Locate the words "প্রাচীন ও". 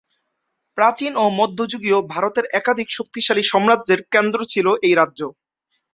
0.77-1.35